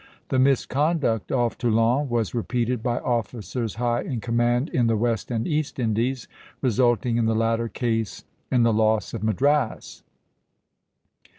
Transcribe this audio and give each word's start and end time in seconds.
The 0.29 0.39
misconduct 0.39 1.31
off 1.31 1.59
Toulon 1.59 2.09
was 2.09 2.33
repeated 2.33 2.81
by 2.81 2.97
officers 2.97 3.75
high 3.75 4.01
in 4.01 4.19
command 4.19 4.69
in 4.69 4.87
the 4.87 4.97
West 4.97 5.29
and 5.29 5.47
East 5.47 5.77
Indies, 5.77 6.27
resulting 6.59 7.17
in 7.17 7.25
the 7.25 7.35
latter 7.35 7.67
case 7.67 8.23
in 8.51 8.63
the 8.63 8.73
loss 8.73 9.13
of 9.13 9.21
Madras. 9.23 10.01